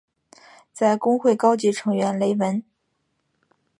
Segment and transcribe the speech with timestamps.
[0.73, 2.63] 在公会高级成员雷文。